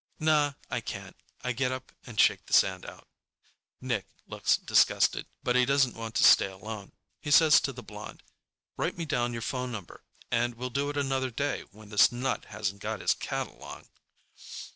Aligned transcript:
"Nah, 0.19 0.53
I 0.67 0.81
can't." 0.81 1.15
I 1.43 1.51
get 1.51 1.71
up 1.71 1.91
and 2.07 2.19
shake 2.19 2.47
the 2.47 2.53
sand 2.53 2.87
out. 2.87 3.07
Nick 3.79 4.07
looks 4.25 4.57
disgusted, 4.57 5.27
but 5.43 5.55
he 5.55 5.63
doesn't 5.63 5.93
want 5.95 6.15
to 6.15 6.23
stay 6.23 6.47
alone. 6.47 6.93
He 7.19 7.29
says 7.29 7.61
to 7.61 7.71
the 7.71 7.83
blonde, 7.83 8.23
"Write 8.77 8.97
me 8.97 9.05
down 9.05 9.31
your 9.31 9.43
phone 9.43 9.71
number, 9.71 10.03
and 10.31 10.55
we'll 10.55 10.71
do 10.71 10.89
it 10.89 10.97
another 10.97 11.29
day 11.29 11.65
when 11.69 11.89
this 11.89 12.11
nut 12.11 12.45
hasn't 12.45 12.81
got 12.81 12.99
his 12.99 13.13
cat 13.13 13.45
along." 13.45 13.89